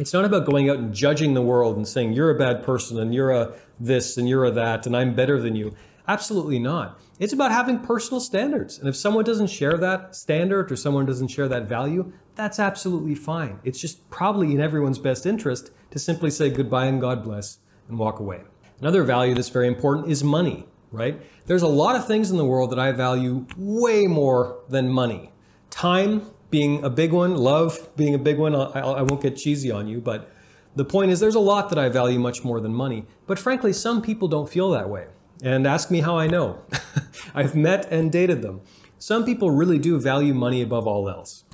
It's 0.00 0.12
not 0.12 0.24
about 0.24 0.46
going 0.46 0.70
out 0.70 0.78
and 0.78 0.94
judging 0.94 1.34
the 1.34 1.42
world 1.42 1.76
and 1.76 1.86
saying 1.86 2.14
you're 2.14 2.30
a 2.30 2.38
bad 2.38 2.62
person 2.62 2.98
and 2.98 3.14
you're 3.14 3.30
a 3.30 3.52
this 3.78 4.16
and 4.16 4.28
you're 4.28 4.44
a 4.44 4.50
that 4.50 4.86
and 4.86 4.96
I'm 4.96 5.14
better 5.14 5.40
than 5.40 5.54
you. 5.54 5.74
Absolutely 6.08 6.58
not. 6.58 6.98
It's 7.20 7.32
about 7.32 7.52
having 7.52 7.78
personal 7.78 8.20
standards. 8.20 8.78
And 8.78 8.88
if 8.88 8.96
someone 8.96 9.24
doesn't 9.24 9.48
share 9.48 9.76
that 9.76 10.16
standard 10.16 10.72
or 10.72 10.76
someone 10.76 11.06
doesn't 11.06 11.28
share 11.28 11.46
that 11.48 11.68
value, 11.68 12.12
that's 12.34 12.58
absolutely 12.58 13.14
fine. 13.14 13.60
It's 13.62 13.78
just 13.78 14.08
probably 14.10 14.52
in 14.52 14.60
everyone's 14.60 14.98
best 14.98 15.26
interest 15.26 15.70
to 15.90 15.98
simply 15.98 16.30
say 16.30 16.50
goodbye 16.50 16.86
and 16.86 17.00
God 17.00 17.22
bless 17.22 17.58
and 17.88 17.98
walk 17.98 18.18
away. 18.18 18.40
Another 18.80 19.04
value 19.04 19.34
that's 19.34 19.50
very 19.50 19.68
important 19.68 20.10
is 20.10 20.24
money, 20.24 20.66
right? 20.92 21.20
There's 21.46 21.62
a 21.62 21.68
lot 21.68 21.96
of 21.96 22.06
things 22.06 22.30
in 22.30 22.36
the 22.36 22.44
world 22.44 22.70
that 22.70 22.78
I 22.78 22.92
value 22.92 23.46
way 23.56 24.06
more 24.06 24.60
than 24.68 24.88
money. 24.88 25.32
Time 25.70 26.30
being 26.50 26.84
a 26.84 26.90
big 26.90 27.12
one, 27.12 27.36
love 27.36 27.88
being 27.96 28.14
a 28.14 28.18
big 28.18 28.38
one. 28.38 28.54
I, 28.54 28.80
I 28.80 29.02
won't 29.02 29.22
get 29.22 29.36
cheesy 29.36 29.70
on 29.70 29.88
you, 29.88 30.00
but 30.00 30.30
the 30.76 30.84
point 30.84 31.10
is 31.10 31.18
there's 31.20 31.34
a 31.34 31.40
lot 31.40 31.70
that 31.70 31.78
I 31.78 31.88
value 31.88 32.18
much 32.18 32.44
more 32.44 32.60
than 32.60 32.74
money. 32.74 33.06
But 33.26 33.38
frankly, 33.38 33.72
some 33.72 34.02
people 34.02 34.28
don't 34.28 34.48
feel 34.48 34.70
that 34.70 34.88
way. 34.88 35.06
And 35.42 35.66
ask 35.66 35.90
me 35.90 36.00
how 36.00 36.16
I 36.16 36.28
know. 36.28 36.62
I've 37.34 37.56
met 37.56 37.90
and 37.90 38.12
dated 38.12 38.42
them. 38.42 38.60
Some 38.98 39.24
people 39.24 39.50
really 39.50 39.78
do 39.78 39.98
value 39.98 40.34
money 40.34 40.62
above 40.62 40.86
all 40.86 41.08
else. 41.08 41.44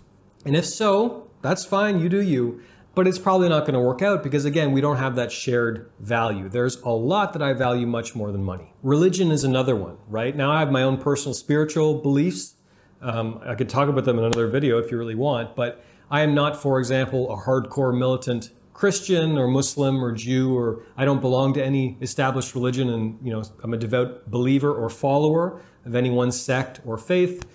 And 0.45 0.55
if 0.55 0.67
so, 0.67 1.29
that's 1.41 1.65
fine, 1.65 2.01
you 2.01 2.09
do 2.09 2.21
you. 2.21 2.61
But 2.99 3.07
it's 3.07 3.17
probably 3.17 3.49
not 3.49 3.61
going 3.61 3.75
to 3.75 3.81
work 3.81 4.03
out 4.03 4.25
because, 4.25 4.45
again, 4.45 4.73
we 4.73 4.81
don't 4.81 4.97
have 4.97 5.15
that 5.15 5.31
shared 5.31 5.89
value. 6.01 6.49
There's 6.49 6.81
a 6.81 6.91
lot 6.91 7.33
that 7.35 7.41
I 7.41 7.53
value 7.53 7.87
much 7.87 8.17
more 8.17 8.33
than 8.33 8.43
money. 8.43 8.75
Religion 8.83 9.31
is 9.31 9.45
another 9.45 9.77
one, 9.77 9.99
right? 10.09 10.35
Now 10.35 10.51
I 10.51 10.59
have 10.59 10.73
my 10.73 10.83
own 10.83 10.99
personal 10.99 11.33
spiritual 11.33 12.01
beliefs. 12.01 12.57
Um, 13.01 13.41
I 13.47 13.55
could 13.55 13.69
talk 13.69 13.89
about 13.89 14.05
them 14.05 14.19
in 14.19 14.25
another 14.25 14.49
video 14.49 14.81
if 14.81 14.91
you 14.91 14.99
really 14.99 15.15
want, 15.15 15.55
but 15.55 15.85
I 16.11 16.23
am 16.23 16.35
not, 16.35 16.61
for 16.61 16.81
example, 16.81 17.33
a 17.33 17.37
hardcore 17.37 17.97
militant 17.97 18.51
Christian 18.73 19.39
or 19.39 19.47
Muslim 19.47 20.03
or 20.03 20.11
Jew 20.11 20.59
or 20.59 20.83
I 20.97 21.05
don't 21.05 21.21
belong 21.21 21.55
to 21.55 21.65
any 21.65 21.99
established 22.01 22.57
religion 22.57 22.91
and 22.91 23.17
you 23.23 23.33
know 23.33 23.45
I'm 23.63 23.75
a 23.75 23.77
devout 23.77 24.29
believer 24.29 24.75
or 24.75 24.91
follower 24.91 25.63
of 25.85 25.95
any 25.95 26.11
one 26.11 26.33
sect 26.33 26.81
or 26.85 26.99
faith. 26.99 27.47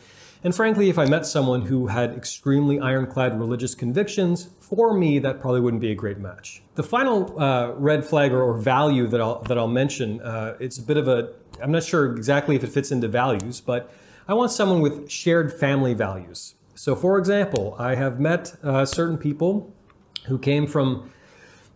And 0.44 0.54
frankly, 0.54 0.90
if 0.90 1.00
I 1.00 1.06
met 1.06 1.26
someone 1.26 1.62
who 1.62 1.88
had 1.88 2.14
extremely 2.16 2.80
ironclad 2.80 3.40
religious 3.40 3.74
convictions, 3.74 4.50
for 4.60 4.94
me 4.94 5.20
that 5.20 5.40
probably 5.40 5.62
wouldn't 5.62 5.82
be 5.82 5.92
a 5.92 5.96
great 5.96 6.18
match. 6.18 6.62
The 6.76 6.84
final 6.84 7.40
uh, 7.42 7.72
red 7.74 8.06
flag 8.06 8.34
or, 8.34 8.42
or, 8.42 8.58
value 8.58 9.08
that 9.08 9.22
I'll 9.22 9.42
that 9.44 9.58
I'll 9.58 9.68
mention, 9.68 10.20
uh, 10.22 10.58
it's 10.60 10.78
a 10.78 10.82
bit 10.82 10.98
of 10.98 11.08
a 11.08 11.34
I'm 11.62 11.72
not 11.72 11.84
sure 11.84 12.14
exactly 12.16 12.56
if 12.56 12.64
it 12.64 12.72
fits 12.72 12.92
into 12.92 13.08
values, 13.08 13.62
but 13.62 13.94
I 14.28 14.34
want 14.34 14.52
someone 14.52 14.82
with 14.82 15.10
shared 15.10 15.54
family 15.54 15.94
values. 15.94 16.56
So, 16.76 16.96
for 16.96 17.18
example, 17.18 17.76
I 17.78 17.96
have 17.96 18.20
met 18.20 18.56
uh, 18.64 18.86
certain 18.86 19.18
people 19.18 19.74
who 20.26 20.38
came 20.40 20.66
from 20.66 21.12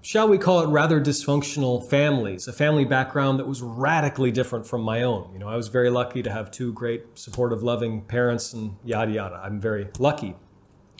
shall 0.01 0.27
we 0.27 0.37
call 0.37 0.61
it 0.61 0.67
rather 0.67 1.01
dysfunctional 1.01 1.87
families, 1.87 2.47
a 2.47 2.53
family 2.53 2.85
background 2.85 3.39
that 3.39 3.47
was 3.47 3.61
radically 3.61 4.31
different 4.31 4.65
from 4.65 4.81
my 4.81 5.03
own. 5.03 5.29
You 5.33 5.39
know, 5.39 5.47
I 5.47 5.55
was 5.55 5.67
very 5.67 5.89
lucky 5.89 6.23
to 6.23 6.31
have 6.31 6.51
two 6.51 6.73
great, 6.73 7.17
supportive, 7.17 7.63
loving 7.63 8.01
parents 8.01 8.53
and 8.53 8.75
yada 8.83 9.11
yada. 9.11 9.41
I'm 9.43 9.59
very 9.59 9.87
lucky. 9.99 10.35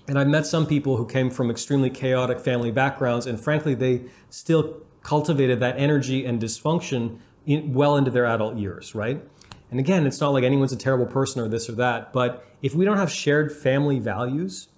And 0.07 0.17
I've 0.17 0.27
met 0.27 0.45
some 0.45 0.65
people 0.65 0.97
who 0.97 1.05
came 1.05 1.29
from 1.29 1.51
extremely 1.51 1.89
chaotic 1.89 2.39
family 2.39 2.71
backgrounds, 2.71 3.27
and 3.27 3.39
frankly, 3.39 3.75
they 3.75 4.03
still 4.29 4.81
cultivated 5.03 5.59
that 5.59 5.77
energy 5.77 6.25
and 6.25 6.41
dysfunction 6.41 7.19
in, 7.45 7.73
well 7.73 7.97
into 7.97 8.11
their 8.11 8.25
adult 8.25 8.57
years, 8.57 8.95
right? 8.95 9.21
And 9.69 9.79
again, 9.79 10.07
it's 10.07 10.21
not 10.21 10.29
like 10.29 10.43
anyone's 10.43 10.71
a 10.71 10.77
terrible 10.77 11.05
person 11.05 11.41
or 11.41 11.49
this 11.49 11.69
or 11.69 11.73
that, 11.73 12.13
but 12.13 12.45
if 12.61 12.73
we 12.73 12.85
don't 12.85 12.97
have 12.97 13.11
shared 13.11 13.51
family 13.51 13.99
values, 13.99 14.69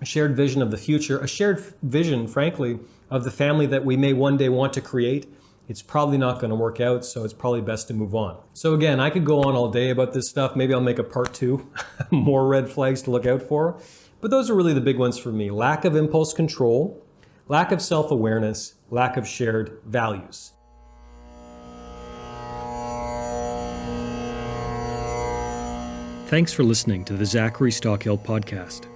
a 0.00 0.04
shared 0.04 0.36
vision 0.36 0.62
of 0.62 0.70
the 0.70 0.76
future, 0.76 1.18
a 1.18 1.28
shared 1.28 1.64
vision, 1.82 2.26
frankly, 2.26 2.78
of 3.12 3.24
the 3.24 3.30
family 3.30 3.66
that 3.66 3.84
we 3.84 3.96
may 3.96 4.14
one 4.14 4.38
day 4.38 4.48
want 4.48 4.72
to 4.72 4.80
create, 4.80 5.30
it's 5.68 5.82
probably 5.82 6.16
not 6.16 6.40
going 6.40 6.48
to 6.48 6.56
work 6.56 6.80
out, 6.80 7.04
so 7.04 7.24
it's 7.24 7.34
probably 7.34 7.60
best 7.60 7.88
to 7.88 7.94
move 7.94 8.14
on. 8.14 8.38
So, 8.54 8.74
again, 8.74 8.98
I 8.98 9.10
could 9.10 9.24
go 9.24 9.42
on 9.42 9.54
all 9.54 9.70
day 9.70 9.90
about 9.90 10.14
this 10.14 10.28
stuff. 10.28 10.56
Maybe 10.56 10.72
I'll 10.72 10.80
make 10.80 10.98
a 10.98 11.04
part 11.04 11.34
two, 11.34 11.70
more 12.10 12.48
red 12.48 12.70
flags 12.70 13.02
to 13.02 13.10
look 13.10 13.26
out 13.26 13.42
for. 13.42 13.78
But 14.22 14.30
those 14.30 14.48
are 14.48 14.54
really 14.54 14.72
the 14.72 14.80
big 14.80 14.98
ones 14.98 15.18
for 15.18 15.30
me 15.30 15.50
lack 15.50 15.84
of 15.84 15.94
impulse 15.94 16.32
control, 16.32 17.04
lack 17.48 17.70
of 17.70 17.82
self 17.82 18.10
awareness, 18.10 18.74
lack 18.90 19.16
of 19.16 19.28
shared 19.28 19.78
values. 19.84 20.52
Thanks 26.28 26.52
for 26.52 26.64
listening 26.64 27.04
to 27.04 27.12
the 27.12 27.26
Zachary 27.26 27.70
Stockill 27.70 28.18
podcast. 28.18 28.86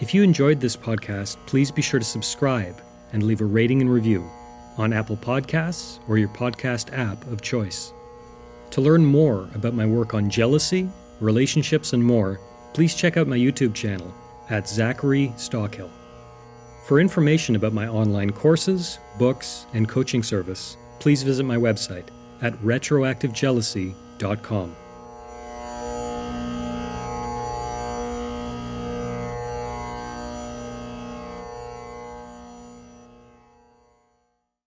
If 0.00 0.14
you 0.14 0.22
enjoyed 0.22 0.58
this 0.58 0.74
podcast, 0.74 1.36
please 1.44 1.70
be 1.70 1.82
sure 1.82 2.00
to 2.00 2.06
subscribe 2.06 2.80
and 3.12 3.22
leave 3.22 3.40
a 3.40 3.44
rating 3.44 3.80
and 3.80 3.90
review 3.90 4.28
on 4.76 4.92
Apple 4.92 5.16
Podcasts 5.16 5.98
or 6.08 6.18
your 6.18 6.28
podcast 6.28 6.96
app 6.96 7.24
of 7.26 7.42
choice. 7.42 7.92
To 8.70 8.80
learn 8.80 9.04
more 9.04 9.48
about 9.54 9.74
my 9.74 9.86
work 9.86 10.14
on 10.14 10.30
jealousy, 10.30 10.88
relationships, 11.20 11.92
and 11.92 12.04
more, 12.04 12.40
please 12.74 12.94
check 12.94 13.16
out 13.16 13.26
my 13.26 13.36
YouTube 13.36 13.74
channel 13.74 14.14
at 14.50 14.68
Zachary 14.68 15.32
Stockill. 15.36 15.90
For 16.86 17.00
information 17.00 17.56
about 17.56 17.72
my 17.72 17.88
online 17.88 18.30
courses, 18.30 18.98
books, 19.18 19.66
and 19.74 19.88
coaching 19.88 20.22
service, 20.22 20.76
please 21.00 21.22
visit 21.22 21.44
my 21.44 21.56
website 21.56 22.08
at 22.40 22.54
retroactivejealousy.com. 22.62 24.76